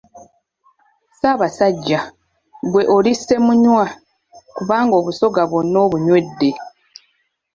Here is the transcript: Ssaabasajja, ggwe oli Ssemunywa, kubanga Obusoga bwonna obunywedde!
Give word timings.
Ssaabasajja, 1.13 1.99
ggwe 2.65 2.83
oli 2.97 3.13
Ssemunywa, 3.15 3.85
kubanga 4.55 4.93
Obusoga 5.01 5.41
bwonna 5.49 5.77
obunywedde! 5.85 6.49